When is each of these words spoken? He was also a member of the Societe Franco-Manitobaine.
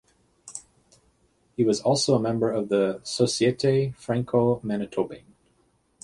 He 1.55 1.63
was 1.63 1.79
also 1.79 2.15
a 2.15 2.19
member 2.19 2.51
of 2.51 2.69
the 2.69 3.01
Societe 3.03 3.91
Franco-Manitobaine. 3.95 5.35